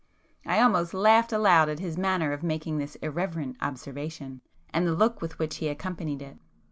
[0.47, 4.41] I almost laughed aloud at his manner of making this irreverent observation,
[4.73, 6.39] and the look with which he accompanied it.